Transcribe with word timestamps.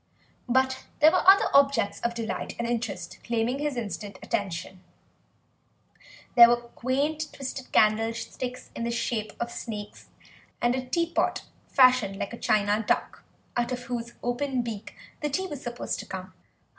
But 0.49 0.85
there 0.99 1.11
were 1.11 1.21
other 1.29 1.45
objects 1.55 1.99
of 1.99 2.15
delight 2.15 2.55
and 2.57 2.67
interest 2.67 3.19
claiming 3.23 3.59
his 3.59 3.77
instant 3.77 4.17
attention: 4.23 4.81
there 6.35 6.49
were 6.49 6.57
quaint 6.73 7.31
twisted 7.31 7.71
candlesticks 7.71 8.71
in 8.75 8.83
the 8.83 8.89
shape 8.89 9.33
of 9.39 9.51
snakes, 9.51 10.09
and 10.59 10.73
a 10.73 10.87
teapot 10.87 11.43
fashioned 11.67 12.17
like 12.17 12.33
a 12.33 12.39
china 12.39 12.83
duck, 12.87 13.23
out 13.55 13.71
of 13.71 13.83
whose 13.83 14.13
open 14.23 14.63
beak 14.63 14.95
the 15.21 15.29
tea 15.29 15.45
was 15.45 15.61
supposed 15.61 15.99
to 15.99 16.07
come. 16.07 16.33